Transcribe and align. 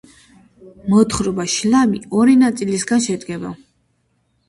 მოთხრობა 0.93 1.47
„შლამი“ 1.57 2.01
ორი 2.23 2.37
ნაწილისაგან 2.47 3.09
შედგება. 3.11 3.57